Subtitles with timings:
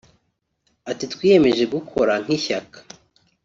[0.91, 2.77] Ati “Twiyemeje gukora nk’ishyaka